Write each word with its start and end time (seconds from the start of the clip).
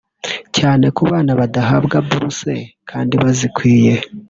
cyane 0.57 0.85
ku 0.95 1.01
bana 1.09 1.31
badahabwa 1.39 1.97
buruse 2.07 2.53
kandi 2.89 3.13
bazikwiye 3.21 3.93